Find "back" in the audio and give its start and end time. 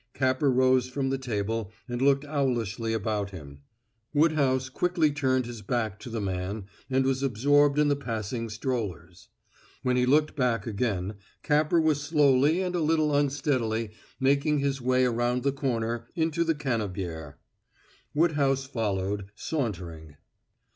5.61-5.99, 10.35-10.65